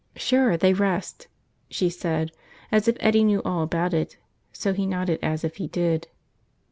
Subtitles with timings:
[0.15, 1.27] "Sure, they rust,"
[1.69, 2.31] she said
[2.71, 4.17] as if Eddie knew all about it;
[4.51, 6.07] so he nodded as if he did.